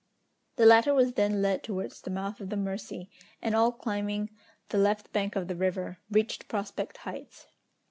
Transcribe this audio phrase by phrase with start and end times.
[0.55, 3.07] The latter was then led towards the mouth of the Mercy,
[3.39, 4.31] and all climbing
[4.69, 7.45] the left bank of the river, reached Prospect Heights.